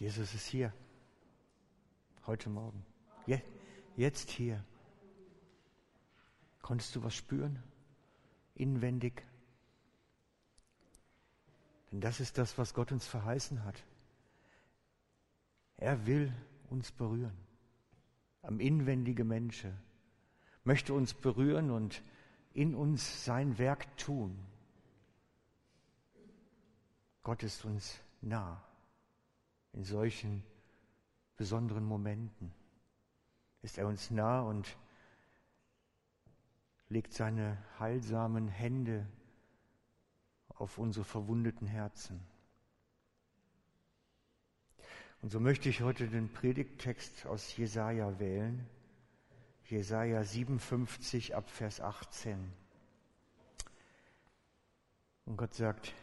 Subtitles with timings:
[0.00, 0.72] Jesus ist hier.
[2.26, 2.86] Heute Morgen.
[3.26, 3.38] Je,
[3.96, 4.64] jetzt hier.
[6.62, 7.62] Konntest du was spüren?
[8.54, 9.22] Inwendig?
[11.92, 13.84] Denn das ist das, was Gott uns verheißen hat.
[15.76, 16.32] Er will
[16.70, 17.36] uns berühren.
[18.40, 19.78] Am inwendige Menschen.
[20.64, 22.02] Möchte uns berühren und
[22.54, 24.46] in uns sein Werk tun.
[27.22, 28.64] Gott ist uns nah
[29.72, 30.42] in solchen
[31.36, 32.52] besonderen Momenten.
[33.62, 34.76] Ist er uns nah und
[36.88, 39.06] legt seine heilsamen Hände
[40.48, 42.20] auf unsere verwundeten Herzen.
[45.22, 48.66] Und so möchte ich heute den Predigttext aus Jesaja wählen.
[49.64, 52.52] Jesaja 57 ab Vers 18.
[55.26, 55.94] Und Gott sagt,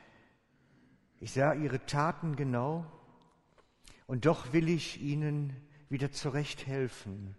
[1.20, 2.86] ich sah ihre Taten genau
[4.08, 5.54] und doch will ich ihnen
[5.90, 7.36] wieder zurecht helfen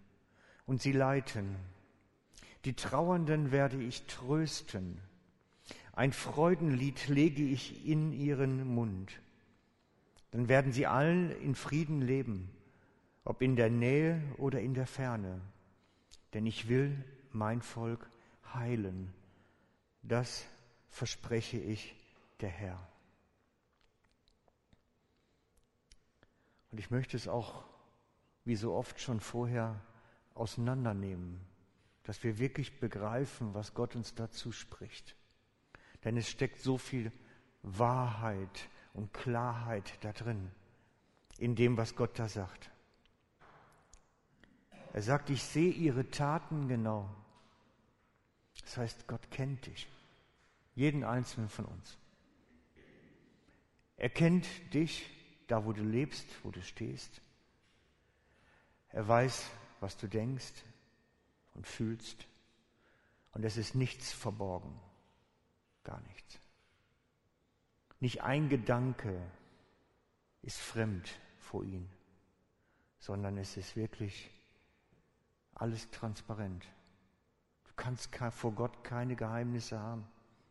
[0.67, 1.57] und sie leiten.
[2.65, 5.01] Die Trauernden werde ich trösten.
[5.93, 9.21] Ein Freudenlied lege ich in ihren Mund.
[10.31, 12.51] Dann werden sie allen in Frieden leben,
[13.25, 15.41] ob in der Nähe oder in der Ferne.
[16.35, 18.09] Denn ich will mein Volk
[18.55, 19.13] heilen.
[20.03, 20.47] Das
[20.91, 21.97] verspreche ich
[22.41, 22.79] der Herr.
[26.79, 27.65] Und ich möchte es auch,
[28.45, 29.81] wie so oft schon vorher,
[30.35, 31.41] auseinandernehmen,
[32.05, 35.17] dass wir wirklich begreifen, was Gott uns dazu spricht.
[36.05, 37.11] Denn es steckt so viel
[37.65, 40.53] Wahrheit und Klarheit da drin,
[41.39, 42.71] in dem, was Gott da sagt.
[44.93, 47.13] Er sagt, ich sehe ihre Taten genau.
[48.61, 49.89] Das heißt, Gott kennt dich,
[50.77, 51.99] jeden einzelnen von uns.
[53.97, 55.18] Er kennt dich
[55.49, 57.21] da wo du lebst, wo du stehst.
[58.91, 60.53] Er weiß, was du denkst
[61.55, 62.27] und fühlst.
[63.33, 64.79] Und es ist nichts verborgen.
[65.85, 66.39] Gar nichts.
[68.01, 69.21] Nicht ein Gedanke
[70.43, 71.09] ist fremd
[71.39, 71.89] vor ihm,
[72.99, 74.31] sondern es ist wirklich
[75.55, 76.65] alles transparent.
[77.65, 80.07] Du kannst vor Gott keine Geheimnisse haben.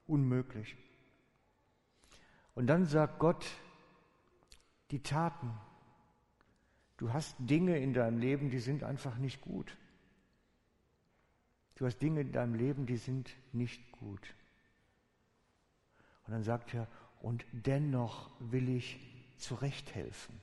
[0.08, 0.76] Unmöglich.
[2.56, 3.46] Und dann sagt Gott,
[4.92, 5.52] die Taten.
[6.98, 9.78] Du hast Dinge in deinem Leben, die sind einfach nicht gut.
[11.76, 14.34] Du hast Dinge in deinem Leben, die sind nicht gut.
[16.26, 16.88] Und dann sagt er,
[17.22, 19.00] und dennoch will ich
[19.38, 20.40] zurechthelfen.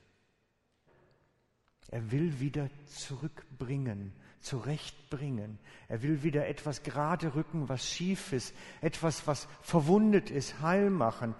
[1.89, 5.59] Er will wieder zurückbringen, zurechtbringen.
[5.87, 11.35] Er will wieder etwas gerade rücken, was schief ist, etwas, was verwundet ist, heil machen,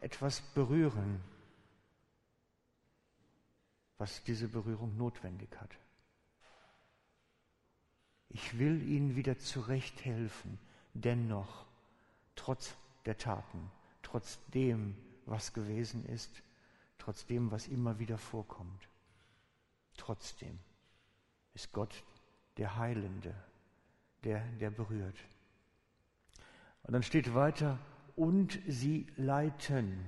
[0.00, 1.22] etwas berühren
[3.98, 5.70] was diese Berührung notwendig hat.
[8.28, 10.58] Ich will ihnen wieder zurechthelfen,
[10.94, 11.66] dennoch,
[12.34, 12.74] trotz
[13.06, 13.70] der Taten,
[14.02, 16.42] trotz dem, was gewesen ist,
[16.98, 18.88] trotz dem, was immer wieder vorkommt.
[19.96, 20.58] Trotzdem
[21.54, 22.04] ist Gott
[22.58, 23.34] der Heilende,
[24.24, 25.18] der, der berührt.
[26.82, 27.78] Und dann steht weiter,
[28.16, 30.04] und sie leiten.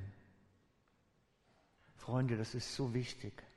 [1.97, 3.48] Freunde, das ist so wichtig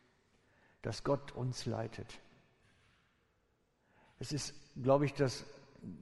[0.82, 2.20] dass Gott uns leitet.
[4.20, 5.46] Es ist, glaube ich, dass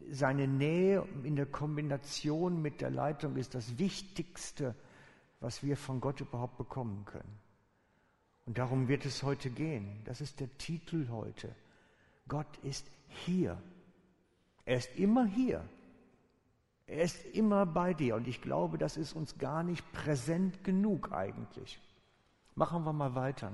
[0.10, 4.76] seine Nähe in der Kombination mit der Leitung ist das Wichtigste,
[5.40, 7.40] was wir von Gott überhaupt bekommen können.
[8.46, 10.02] Und darum wird es heute gehen.
[10.06, 11.56] Das ist der Titel heute.
[12.28, 13.62] Gott ist hier.
[14.66, 15.64] Er ist immer hier.
[16.88, 18.16] Er ist immer bei dir.
[18.16, 21.80] Und ich glaube, das ist uns gar nicht präsent genug eigentlich.
[22.56, 23.52] Machen wir mal weiter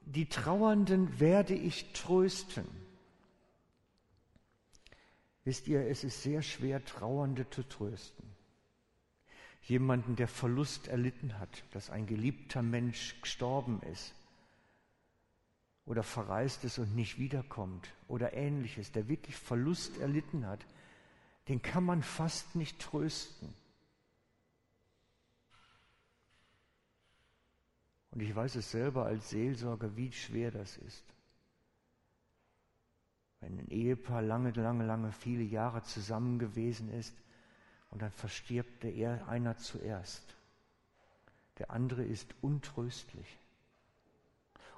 [0.00, 2.66] die Trauernden werde ich trösten.
[5.44, 8.24] Wisst ihr, es ist sehr schwer, Trauernde zu trösten.
[9.62, 14.14] Jemanden, der Verlust erlitten hat, dass ein geliebter Mensch gestorben ist
[15.86, 20.64] oder verreist ist und nicht wiederkommt oder ähnliches, der wirklich Verlust erlitten hat,
[21.48, 23.54] den kann man fast nicht trösten.
[28.12, 31.04] Und ich weiß es selber als Seelsorger, wie schwer das ist.
[33.40, 37.14] Wenn ein Ehepaar lange, lange, lange, viele Jahre zusammen gewesen ist
[37.90, 40.22] und dann verstirbt der einer zuerst.
[41.58, 43.38] Der andere ist untröstlich.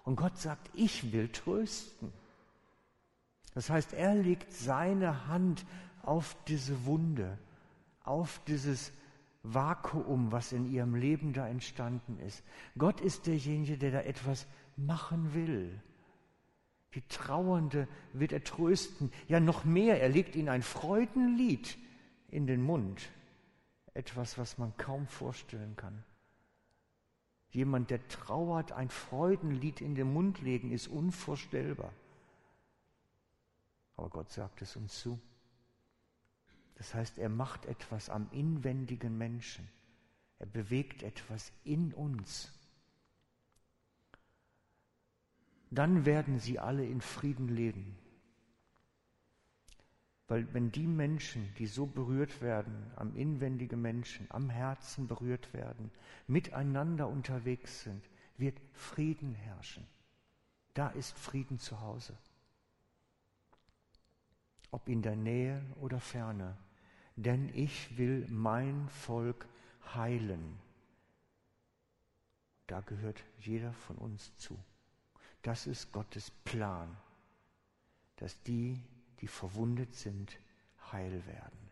[0.04, 2.12] Und Gott sagt, ich will trösten.
[3.54, 5.64] Das heißt, er legt seine Hand
[6.02, 7.38] auf diese Wunde,
[8.02, 8.92] auf dieses
[9.42, 12.44] Vakuum, was in ihrem Leben da entstanden ist.
[12.78, 14.46] Gott ist derjenige, der da etwas
[14.76, 15.80] machen will.
[16.94, 19.10] Die Trauernde wird er trösten.
[19.28, 21.76] Ja, noch mehr, er legt ihnen ein Freudenlied
[22.28, 23.10] in den Mund.
[23.94, 26.04] Etwas, was man kaum vorstellen kann.
[27.50, 31.92] Jemand, der trauert, ein Freudenlied in den Mund legen, ist unvorstellbar.
[33.96, 35.18] Aber Gott sagt es uns zu.
[36.82, 39.68] Das heißt, er macht etwas am inwendigen Menschen.
[40.40, 42.52] Er bewegt etwas in uns.
[45.70, 47.96] Dann werden sie alle in Frieden leben.
[50.26, 55.92] Weil wenn die Menschen, die so berührt werden, am inwendigen Menschen, am Herzen berührt werden,
[56.26, 59.86] miteinander unterwegs sind, wird Frieden herrschen.
[60.74, 62.18] Da ist Frieden zu Hause.
[64.72, 66.58] Ob in der Nähe oder ferne
[67.16, 69.46] denn ich will mein Volk
[69.94, 70.58] heilen.
[72.66, 74.58] Da gehört jeder von uns zu.
[75.42, 76.96] Das ist Gottes Plan,
[78.16, 78.80] dass die,
[79.20, 80.38] die verwundet sind,
[80.92, 81.70] heil werden.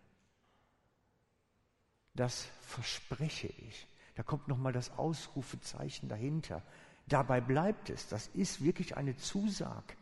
[2.15, 3.87] Das verspreche ich.
[4.17, 6.63] Da kommt nochmal das Ausrufezeichen dahinter.
[7.07, 8.09] Dabei bleibt es.
[8.09, 9.95] Das ist wirklich eine Zusage.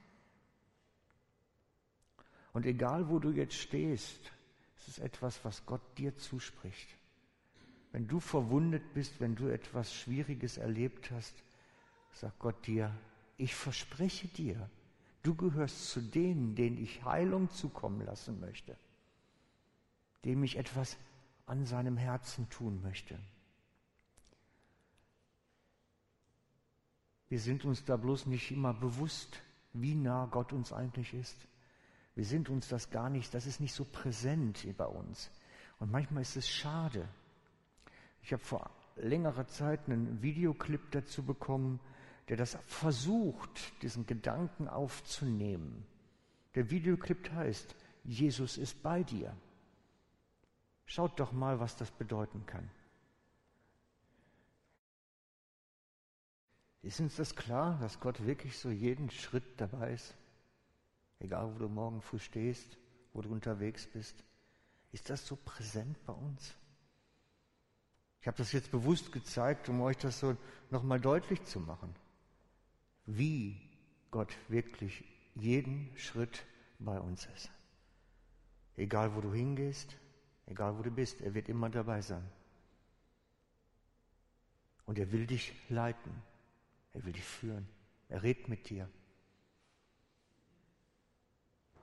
[2.52, 4.32] Und egal, wo du jetzt stehst,
[4.79, 6.89] es ist etwas, was Gott dir zuspricht.
[7.93, 11.35] Wenn du verwundet bist, wenn du etwas Schwieriges erlebt hast,
[12.13, 12.95] sagt Gott dir,
[13.37, 14.69] ich verspreche dir,
[15.23, 18.77] du gehörst zu denen, denen ich Heilung zukommen lassen möchte,
[20.25, 20.97] dem ich etwas
[21.47, 23.19] an seinem Herzen tun möchte.
[27.29, 29.41] Wir sind uns da bloß nicht immer bewusst,
[29.73, 31.48] wie nah Gott uns eigentlich ist.
[32.19, 35.31] Wir sind uns das gar nicht, das ist nicht so präsent bei uns.
[35.79, 37.09] Und manchmal ist es schade.
[38.23, 41.79] Ich habe vor längerer Zeit einen Videoclip dazu bekommen,
[42.29, 45.87] der das versucht, diesen Gedanken aufzunehmen.
[46.56, 49.32] Der Videoclip heißt, Jesus ist bei dir.
[50.87, 52.69] Schaut doch mal, was das bedeuten kann.
[56.82, 60.17] Ist uns das klar, dass Gott wirklich so jeden Schritt dabei ist?
[61.20, 62.79] Egal wo du morgen früh stehst,
[63.12, 64.25] wo du unterwegs bist.
[64.93, 66.55] Ist das so präsent bei uns?
[68.20, 70.37] Ich habe das jetzt bewusst gezeigt, um euch das so
[70.70, 71.94] nochmal deutlich zu machen,
[73.06, 73.61] wie
[74.11, 75.05] Gott wirklich
[75.35, 76.44] jeden Schritt
[76.79, 77.50] bei uns ist.
[78.76, 79.97] Egal wo du hingehst,
[80.47, 82.29] egal wo du bist, er wird immer dabei sein.
[84.87, 86.23] Und er will dich leiten,
[86.93, 87.69] er will dich führen,
[88.09, 88.88] er redet mit dir.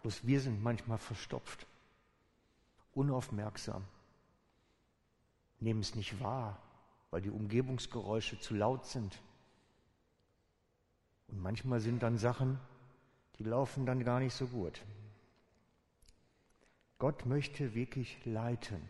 [0.05, 1.65] Bloß wir sind manchmal verstopft,
[2.93, 3.83] unaufmerksam,
[5.59, 6.61] nehmen es nicht wahr,
[7.09, 9.19] weil die Umgebungsgeräusche zu laut sind.
[11.27, 12.59] Und manchmal sind dann Sachen,
[13.39, 14.79] die laufen dann gar nicht so gut.
[16.99, 18.83] Gott möchte wirklich leiten.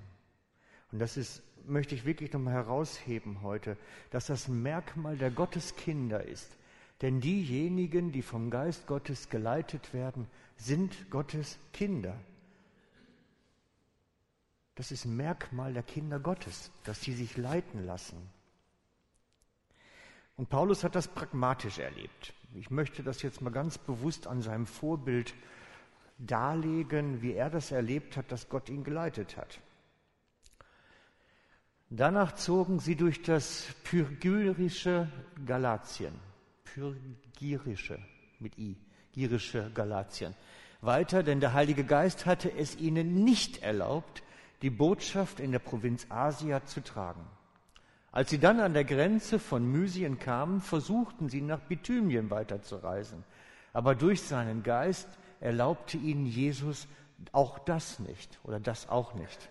[0.92, 3.78] Und das ist, möchte ich wirklich nochmal herausheben heute,
[4.10, 6.58] dass das ein Merkmal der Gotteskinder ist.
[7.02, 10.28] Denn diejenigen, die vom Geist Gottes geleitet werden,
[10.58, 12.16] sind Gottes Kinder.
[14.76, 18.18] Das ist ein Merkmal der Kinder Gottes, dass sie sich leiten lassen.
[20.38, 22.34] Und Paulus hat das pragmatisch erlebt.
[22.54, 25.34] Ich möchte das jetzt mal ganz bewusst an seinem Vorbild
[26.18, 29.60] darlegen, wie er das erlebt hat, dass Gott ihn geleitet hat.
[31.90, 35.10] Danach zogen sie durch das pyrgyrische
[35.46, 36.14] Galatien.
[36.66, 38.00] Pyrgyrische
[38.40, 38.76] mit I
[39.14, 40.36] girische Galatien.
[40.82, 44.24] Weiter, denn der Heilige Geist hatte es ihnen nicht erlaubt,
[44.62, 47.26] die Botschaft in der Provinz Asia zu tragen.
[48.12, 53.24] Als sie dann an der Grenze von Mysien kamen, versuchten sie nach Bithynien weiterzureisen.
[53.74, 55.08] Aber durch seinen Geist
[55.40, 56.88] erlaubte ihnen Jesus
[57.32, 59.50] auch das nicht oder das auch nicht.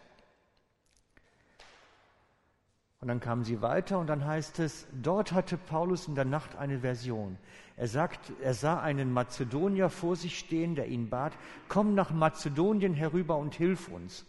[3.05, 6.57] Und dann kamen sie weiter und dann heißt es, dort hatte Paulus in der Nacht
[6.57, 7.37] eine Version.
[7.77, 11.35] Er sagt, er sah einen Mazedonier vor sich stehen, der ihn bat,
[11.69, 14.25] komm nach Mazedonien herüber und hilf uns.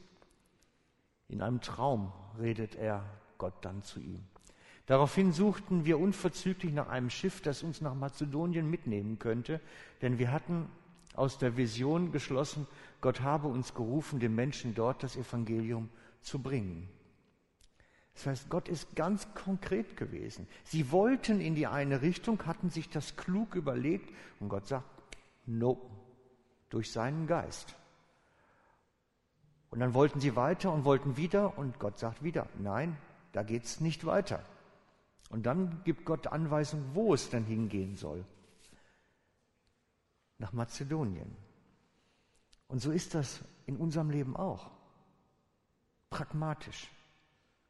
[1.30, 3.06] In einem Traum redet er
[3.38, 4.26] Gott dann zu ihm.
[4.88, 9.62] Daraufhin suchten wir unverzüglich nach einem Schiff, das uns nach Mazedonien mitnehmen könnte,
[10.02, 10.68] denn wir hatten
[11.14, 12.68] aus der Vision geschlossen,
[13.00, 15.88] Gott habe uns gerufen, den Menschen dort das Evangelium
[16.22, 16.90] zu bringen.
[18.16, 20.48] Das heißt, Gott ist ganz konkret gewesen.
[20.64, 24.86] Sie wollten in die eine Richtung, hatten sich das klug überlegt und Gott sagt,
[25.46, 25.80] no,
[26.70, 27.76] durch seinen Geist.
[29.70, 32.98] Und dann wollten sie weiter und wollten wieder und Gott sagt wieder, nein,
[33.34, 34.42] da geht es nicht weiter.
[35.30, 38.24] Und dann gibt Gott Anweisung, wo es dann hingehen soll.
[40.38, 41.36] Nach Mazedonien.
[42.70, 44.72] Und so ist das in unserem Leben auch.
[46.10, 46.90] Pragmatisch.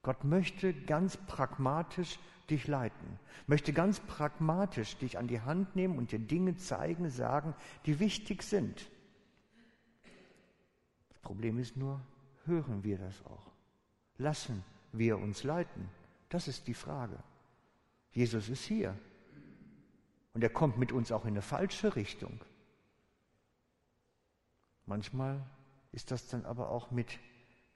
[0.05, 2.19] Gott möchte ganz pragmatisch
[2.51, 7.55] dich leiten, möchte ganz pragmatisch dich an die Hand nehmen und dir Dinge zeigen, sagen,
[7.87, 8.87] die wichtig sind.
[11.09, 11.99] Das Problem ist nur,
[12.45, 13.51] hören wir das auch?
[14.19, 15.89] Lassen wir uns leiten?
[16.29, 17.17] Das ist die Frage.
[18.11, 18.95] Jesus ist hier.
[20.35, 22.45] Und er kommt mit uns auch in eine falsche Richtung.
[24.85, 25.43] Manchmal
[25.93, 27.17] ist das dann aber auch mit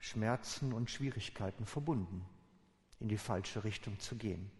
[0.00, 2.24] Schmerzen und Schwierigkeiten verbunden,
[2.98, 4.50] in die falsche Richtung zu gehen.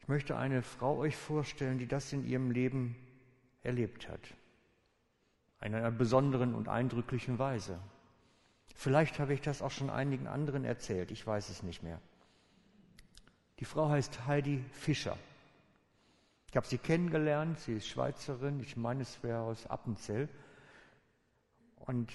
[0.00, 2.96] Ich möchte eine Frau euch vorstellen, die das in ihrem Leben
[3.62, 4.34] erlebt hat.
[5.62, 7.78] In einer besonderen und eindrücklichen Weise.
[8.74, 12.00] Vielleicht habe ich das auch schon einigen anderen erzählt, ich weiß es nicht mehr.
[13.58, 15.18] Die Frau heißt Heidi Fischer.
[16.50, 20.28] Ich habe sie kennengelernt, sie ist Schweizerin, ich meine, es wäre aus Appenzell.
[21.76, 22.10] Und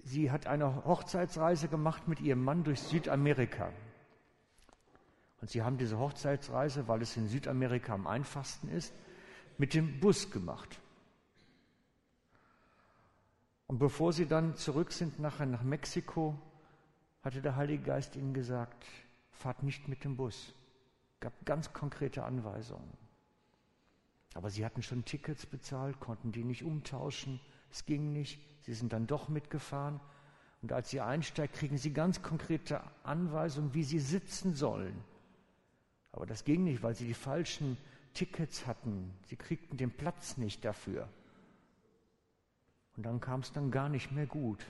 [0.00, 3.72] sie hat eine Hochzeitsreise gemacht mit ihrem Mann durch Südamerika.
[5.40, 8.92] Und sie haben diese Hochzeitsreise, weil es in Südamerika am einfachsten ist,
[9.56, 10.80] mit dem Bus gemacht.
[13.68, 16.36] Und bevor sie dann zurück sind nachher nach Mexiko,
[17.22, 18.84] hatte der Heilige Geist ihnen gesagt,
[19.30, 20.54] fahrt nicht mit dem Bus.
[21.20, 23.07] Gab ganz konkrete Anweisungen.
[24.34, 27.40] Aber sie hatten schon Tickets bezahlt, konnten die nicht umtauschen.
[27.70, 28.40] Es ging nicht.
[28.62, 30.00] Sie sind dann doch mitgefahren.
[30.62, 35.02] Und als sie einsteigen, kriegen sie ganz konkrete Anweisungen, wie sie sitzen sollen.
[36.12, 37.76] Aber das ging nicht, weil sie die falschen
[38.14, 39.12] Tickets hatten.
[39.26, 41.08] Sie kriegten den Platz nicht dafür.
[42.96, 44.66] Und dann kam es dann gar nicht mehr gut.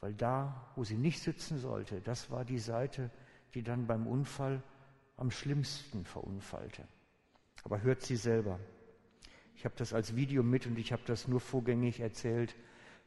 [0.00, 3.10] Weil da, wo sie nicht sitzen sollte, das war die Seite,
[3.54, 4.62] die dann beim Unfall
[5.16, 6.86] am schlimmsten verunfallte.
[7.64, 8.58] Aber hört sie selber.
[9.56, 12.56] Ich habe das als Video mit und ich habe das nur vorgängig erzählt,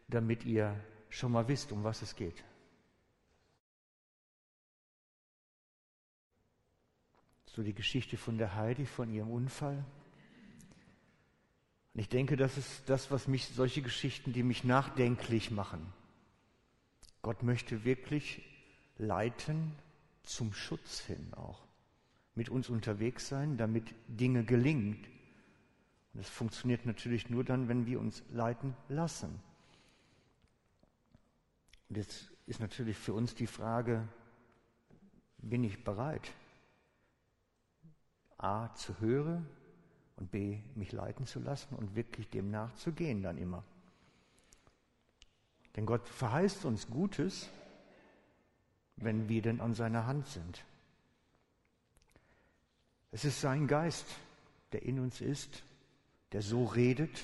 [0.08, 0.80] damit ihr
[1.10, 2.44] schon mal wisst, um was es geht.
[7.48, 9.84] So die Geschichte von der Heidi, von ihrem Unfall.
[11.94, 15.94] Und ich denke, das ist das, was mich, solche Geschichten, die mich nachdenklich machen.
[17.22, 18.44] Gott möchte wirklich
[18.98, 19.76] leiten
[20.24, 21.63] zum Schutz hin auch
[22.36, 25.06] mit uns unterwegs sein, damit Dinge gelingen.
[26.14, 29.40] Und es funktioniert natürlich nur dann, wenn wir uns leiten lassen.
[31.90, 34.08] Und jetzt ist natürlich für uns die Frage,
[35.38, 36.32] bin ich bereit,
[38.38, 39.48] A zu hören
[40.18, 43.64] und B mich leiten zu lassen und wirklich dem nachzugehen dann immer.
[45.76, 47.50] Denn Gott verheißt uns Gutes,
[48.96, 50.64] wenn wir denn an seiner Hand sind.
[53.14, 54.08] Es ist sein Geist,
[54.72, 55.64] der in uns ist,
[56.32, 57.24] der so redet.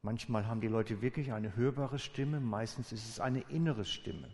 [0.00, 4.30] Manchmal haben die Leute wirklich eine hörbare Stimme, meistens ist es eine innere Stimme.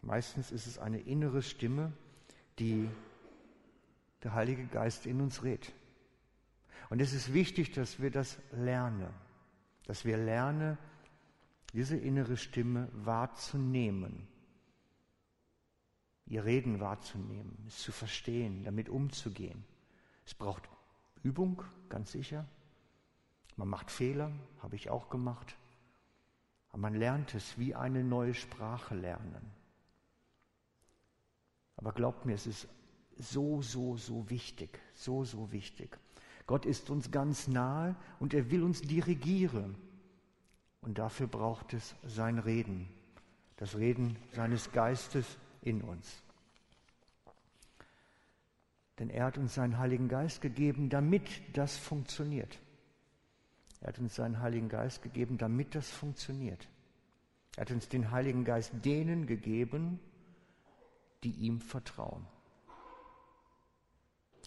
[0.00, 1.92] Meistens ist es eine innere Stimme,
[2.58, 2.88] die
[4.22, 5.70] der Heilige Geist in uns redet.
[6.88, 9.12] Und es ist wichtig, dass wir das lernen,
[9.84, 10.78] dass wir lernen,
[11.74, 14.26] diese innere Stimme wahrzunehmen
[16.30, 19.64] ihr Reden wahrzunehmen, es zu verstehen, damit umzugehen.
[20.24, 20.68] Es braucht
[21.24, 22.46] Übung, ganz sicher.
[23.56, 24.30] Man macht Fehler,
[24.62, 25.56] habe ich auch gemacht.
[26.68, 29.50] Aber man lernt es wie eine neue Sprache lernen.
[31.76, 32.68] Aber glaubt mir, es ist
[33.18, 35.98] so, so, so wichtig, so, so wichtig.
[36.46, 39.74] Gott ist uns ganz nahe und er will uns dirigieren.
[40.80, 42.88] Und dafür braucht es sein Reden,
[43.56, 46.22] das Reden seines Geistes in uns.
[48.98, 51.22] Denn er hat uns seinen Heiligen Geist gegeben, damit
[51.54, 52.58] das funktioniert.
[53.80, 56.68] Er hat uns seinen Heiligen Geist gegeben, damit das funktioniert.
[57.56, 59.98] Er hat uns den Heiligen Geist denen gegeben,
[61.24, 62.26] die ihm vertrauen.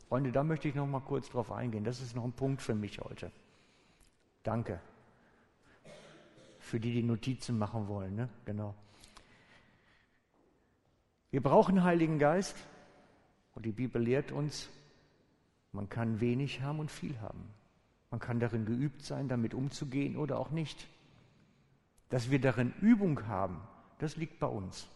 [0.08, 1.84] Freunde, da möchte ich noch mal kurz drauf eingehen.
[1.84, 3.32] Das ist noch ein Punkt für mich heute.
[4.44, 4.80] Danke.
[6.60, 8.30] Für die, die Notizen machen wollen, ne?
[8.46, 8.76] Genau.
[11.34, 12.56] Wir brauchen Heiligen Geist
[13.56, 14.70] und die Bibel lehrt uns,
[15.72, 17.44] man kann wenig haben und viel haben.
[18.12, 20.88] Man kann darin geübt sein, damit umzugehen oder auch nicht.
[22.10, 23.60] Dass wir darin Übung haben,
[23.98, 24.88] das liegt bei uns.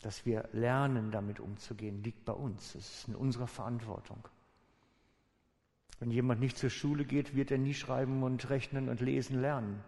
[0.00, 2.72] Dass wir lernen, damit umzugehen, liegt bei uns.
[2.72, 4.26] Das ist in unserer Verantwortung.
[6.00, 9.84] Wenn jemand nicht zur Schule geht, wird er nie schreiben und rechnen und lesen lernen.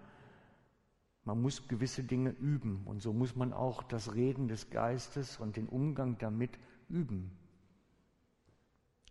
[1.25, 5.57] Man muss gewisse Dinge üben und so muss man auch das Reden des Geistes und
[5.57, 6.59] den Umgang damit
[6.89, 7.31] üben.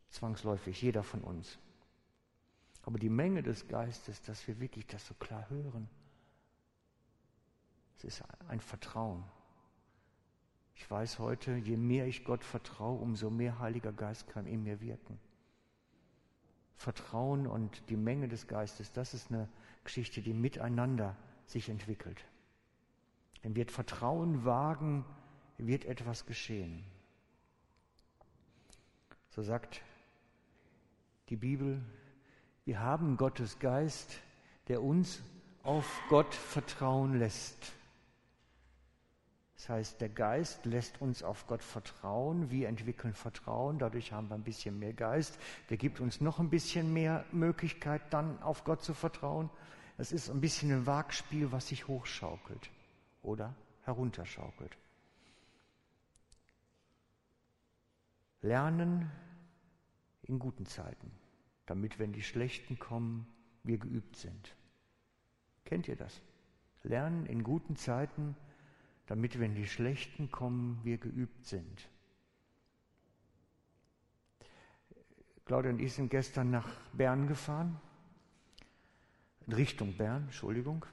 [0.10, 1.60] Zwangsläufig, jeder von uns.
[2.84, 5.88] Aber die Menge des Geistes, dass wir wirklich das so klar hören,
[7.98, 9.24] es ist ein Vertrauen.
[10.74, 14.80] Ich weiß heute, je mehr ich Gott vertraue, umso mehr Heiliger Geist kann in mir
[14.80, 15.20] wirken.
[16.78, 19.50] Vertrauen und die Menge des Geistes, das ist eine
[19.84, 21.18] Geschichte, die miteinander
[21.50, 22.24] sich entwickelt.
[23.42, 25.06] Wenn wir Vertrauen wagen,
[25.58, 26.84] wird etwas geschehen.
[29.30, 29.82] So sagt
[31.30, 31.82] die Bibel,
[32.66, 34.20] wir haben Gottes Geist,
[34.68, 35.22] der uns
[35.64, 37.74] auf Gott vertrauen lässt.
[39.56, 42.50] Das heißt, der Geist lässt uns auf Gott vertrauen.
[42.50, 43.78] Wir entwickeln Vertrauen.
[43.78, 45.38] Dadurch haben wir ein bisschen mehr Geist.
[45.70, 49.50] Der gibt uns noch ein bisschen mehr Möglichkeit, dann auf Gott zu vertrauen.
[50.00, 52.70] Das ist ein bisschen ein Wagspiel, was sich hochschaukelt
[53.22, 53.54] oder
[53.84, 54.78] herunterschaukelt.
[58.42, 59.12] Lernen
[60.22, 61.12] in guten Zeiten,
[61.66, 63.28] damit, wenn die schlechten kommen,
[63.64, 64.56] wir geübt sind.
[65.66, 66.22] Kennt ihr das?
[66.84, 68.38] Lernen in guten Zeiten,
[69.06, 71.90] damit, wenn die Schlechten kommen, wir geübt sind.
[75.44, 77.82] Claudia und ich sind gestern nach Bern gefahren,
[79.50, 80.86] in Richtung Bern, Entschuldigung.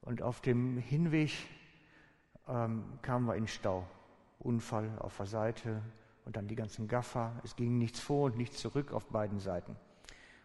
[0.00, 1.32] Und auf dem Hinweg
[2.46, 3.84] ähm, kamen wir in Stau.
[4.38, 5.82] Unfall auf der Seite
[6.24, 7.32] und dann die ganzen Gaffer.
[7.42, 9.74] Es ging nichts vor und nichts zurück auf beiden Seiten.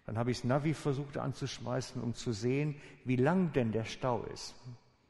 [0.08, 4.24] Dann habe ich das Navi versucht anzuschmeißen, um zu sehen, wie lang denn der Stau
[4.34, 4.56] ist.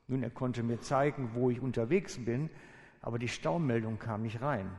[0.07, 2.49] Nun, er konnte mir zeigen, wo ich unterwegs bin,
[3.01, 4.69] aber die Staumeldung kam nicht rein.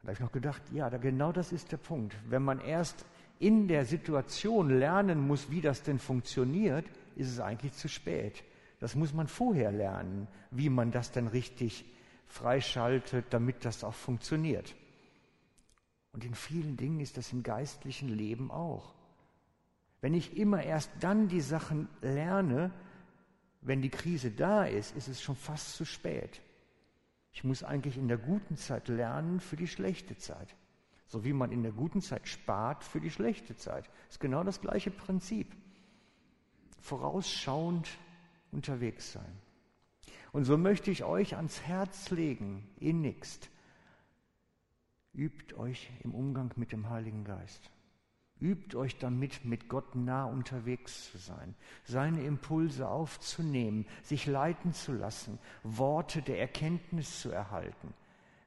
[0.00, 2.16] Da habe ich noch gedacht, ja, da, genau das ist der Punkt.
[2.28, 3.06] Wenn man erst
[3.42, 8.44] in der Situation lernen muss, wie das denn funktioniert, ist es eigentlich zu spät.
[8.78, 11.84] Das muss man vorher lernen, wie man das denn richtig
[12.28, 14.76] freischaltet, damit das auch funktioniert.
[16.12, 18.94] Und in vielen Dingen ist das im geistlichen Leben auch.
[20.00, 22.70] Wenn ich immer erst dann die Sachen lerne,
[23.60, 26.40] wenn die Krise da ist, ist es schon fast zu spät.
[27.32, 30.54] Ich muss eigentlich in der guten Zeit lernen für die schlechte Zeit.
[31.06, 33.90] So wie man in der guten Zeit spart für die schlechte Zeit.
[34.08, 35.54] Ist genau das gleiche Prinzip.
[36.80, 37.88] Vorausschauend
[38.50, 39.38] unterwegs sein.
[40.32, 43.50] Und so möchte ich euch ans Herz legen, innigst.
[45.14, 47.70] Übt euch im Umgang mit dem Heiligen Geist.
[48.40, 54.92] Übt euch damit, mit Gott nah unterwegs zu sein, seine Impulse aufzunehmen, sich leiten zu
[54.92, 57.94] lassen, Worte der Erkenntnis zu erhalten.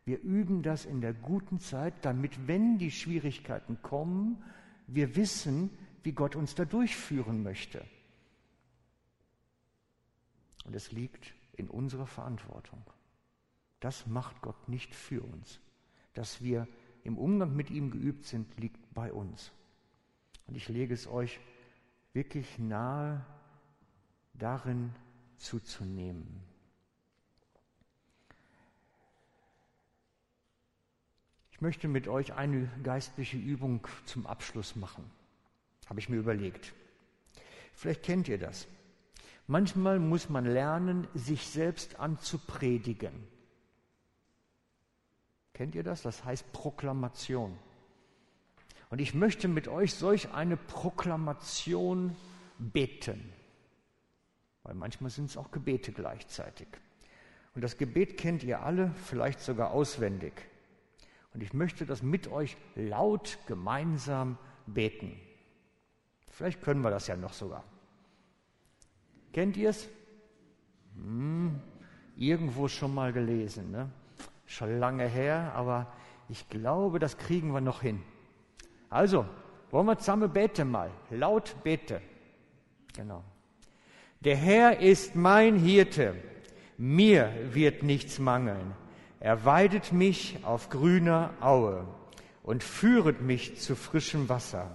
[0.05, 4.43] Wir üben das in der guten Zeit, damit, wenn die Schwierigkeiten kommen,
[4.87, 5.71] wir wissen,
[6.03, 7.83] wie Gott uns da durchführen möchte.
[10.65, 12.83] Und es liegt in unserer Verantwortung.
[13.79, 15.59] Das macht Gott nicht für uns.
[16.13, 16.67] Dass wir
[17.03, 19.51] im Umgang mit ihm geübt sind, liegt bei uns.
[20.47, 21.39] Und ich lege es euch
[22.13, 23.25] wirklich nahe,
[24.33, 24.93] darin
[25.37, 26.41] zuzunehmen.
[31.65, 35.03] Möchte mit euch eine geistliche Übung zum Abschluss machen.
[35.87, 36.75] Habe ich mir überlegt.
[37.73, 38.67] Vielleicht kennt ihr das.
[39.47, 43.27] Manchmal muss man lernen, sich selbst anzupredigen.
[45.55, 46.03] Kennt ihr das?
[46.03, 47.57] Das heißt Proklamation.
[48.91, 52.15] Und ich möchte mit euch solch eine Proklamation
[52.59, 53.33] beten.
[54.61, 56.67] Weil manchmal sind es auch Gebete gleichzeitig.
[57.55, 60.33] Und das Gebet kennt ihr alle, vielleicht sogar auswendig.
[61.35, 65.19] Und ich möchte das mit euch laut gemeinsam beten.
[66.31, 67.65] Vielleicht können wir das ja noch sogar.
[69.33, 69.89] Kennt ihr es?
[70.95, 71.59] Hm,
[72.15, 73.69] irgendwo schon mal gelesen.
[73.69, 73.89] Ne?
[74.45, 75.91] Schon lange her, aber
[76.29, 78.01] ich glaube, das kriegen wir noch hin.
[78.89, 79.25] Also,
[79.71, 81.99] wollen wir zusammen beten mal, laut beten.
[82.95, 83.25] Genau.
[84.21, 86.15] Der Herr ist mein Hirte,
[86.77, 88.73] mir wird nichts mangeln.
[89.25, 91.87] Er weidet mich auf grüner Aue
[92.43, 94.69] und führet mich zu frischem Wasser.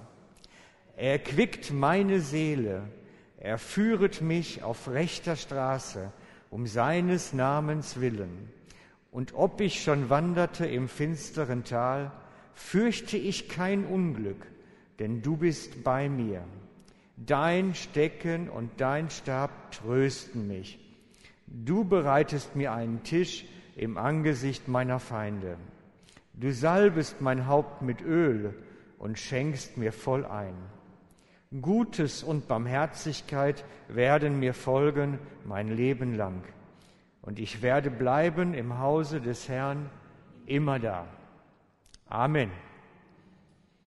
[0.97, 2.83] Er quickt meine Seele,
[3.39, 6.11] er führet mich auf rechter Straße
[6.51, 8.51] um seines Namens willen.
[9.13, 12.11] Und ob ich schon wanderte im finsteren Tal,
[12.53, 14.49] fürchte ich kein Unglück,
[14.99, 16.43] denn du bist bei mir.
[17.17, 20.81] Dein Stecken und dein Stab trösten mich.
[21.47, 23.45] Du bereitest mir einen Tisch
[23.81, 25.57] im Angesicht meiner Feinde.
[26.35, 28.55] Du salbest mein Haupt mit Öl
[28.99, 30.55] und schenkst mir voll ein.
[31.63, 36.43] Gutes und Barmherzigkeit werden mir folgen mein Leben lang.
[37.23, 39.89] Und ich werde bleiben im Hause des Herrn
[40.45, 41.07] immer da.
[42.07, 42.51] Amen.